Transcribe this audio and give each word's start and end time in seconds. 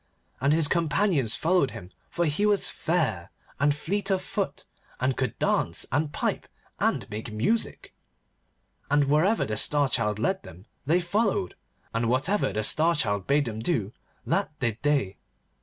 And 0.39 0.51
his 0.51 0.67
companions 0.67 1.35
followed 1.35 1.69
him, 1.69 1.91
for 2.09 2.25
he 2.25 2.43
was 2.43 2.71
fair, 2.71 3.29
and 3.59 3.75
fleet 3.75 4.09
of 4.09 4.23
foot, 4.23 4.65
and 4.99 5.15
could 5.15 5.37
dance, 5.37 5.85
and 5.91 6.11
pipe, 6.11 6.47
and 6.79 7.07
make 7.11 7.31
music. 7.31 7.93
And 8.89 9.03
wherever 9.03 9.45
the 9.45 9.57
Star 9.57 9.87
Child 9.87 10.17
led 10.17 10.41
them 10.41 10.65
they 10.87 11.01
followed, 11.01 11.53
and 11.93 12.09
whatever 12.09 12.51
the 12.51 12.63
Star 12.63 12.95
Child 12.95 13.27
bade 13.27 13.45
them 13.45 13.59
do, 13.59 13.93
that 14.25 14.57
did 14.57 14.79
they. 14.81 15.17